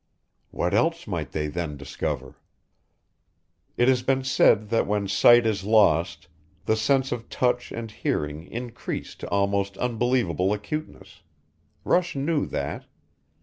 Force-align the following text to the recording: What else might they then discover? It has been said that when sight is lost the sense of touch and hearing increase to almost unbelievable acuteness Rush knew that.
What 0.49 0.73
else 0.73 1.05
might 1.05 1.31
they 1.31 1.45
then 1.45 1.77
discover? 1.77 2.35
It 3.77 3.87
has 3.87 4.01
been 4.01 4.23
said 4.23 4.69
that 4.69 4.87
when 4.87 5.07
sight 5.07 5.45
is 5.45 5.63
lost 5.63 6.27
the 6.65 6.75
sense 6.75 7.11
of 7.11 7.29
touch 7.29 7.71
and 7.71 7.91
hearing 7.91 8.47
increase 8.47 9.13
to 9.17 9.29
almost 9.29 9.77
unbelievable 9.77 10.53
acuteness 10.53 11.21
Rush 11.85 12.15
knew 12.15 12.47
that. 12.47 12.87